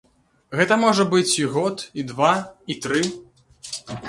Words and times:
Гэта 0.59 0.77
можа 0.83 1.05
быць 1.11 1.33
і 1.41 1.45
год, 1.57 1.83
і 2.01 2.07
два, 2.13 2.31
і 2.73 2.79
тры. 2.89 3.05